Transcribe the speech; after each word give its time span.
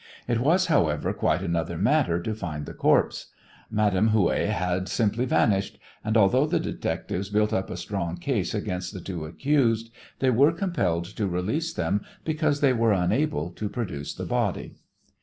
It 0.27 0.39
was, 0.39 0.65
however, 0.65 1.13
quite 1.13 1.43
another 1.43 1.77
matter 1.77 2.19
to 2.19 2.33
find 2.33 2.65
the 2.65 2.73
corpse. 2.73 3.27
Madame 3.69 4.09
Houet 4.09 4.49
had 4.49 4.89
simply 4.89 5.25
vanished, 5.25 5.77
and, 6.03 6.17
although 6.17 6.47
the 6.47 6.59
detectives 6.59 7.29
built 7.29 7.53
up 7.53 7.69
a 7.69 7.77
strong 7.77 8.17
case 8.17 8.55
against 8.55 8.95
the 8.95 8.99
two 8.99 9.25
accused, 9.25 9.91
they 10.17 10.31
were 10.31 10.53
compelled 10.53 11.05
to 11.15 11.27
release 11.27 11.71
them 11.71 12.01
because 12.25 12.61
they 12.61 12.73
were 12.73 12.93
unable 12.93 13.51
to 13.51 13.69
produce 13.69 14.15
the 14.15 14.25
body. 14.25 14.73